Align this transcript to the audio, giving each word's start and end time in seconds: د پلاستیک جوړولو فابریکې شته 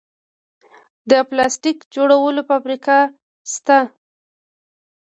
د 1.09 1.11
پلاستیک 1.29 1.77
جوړولو 1.93 2.41
فابریکې 2.49 2.99
شته 3.53 3.79